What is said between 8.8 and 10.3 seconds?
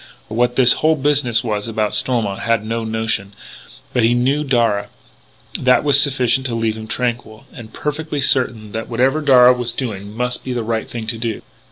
whatever Darragh was doing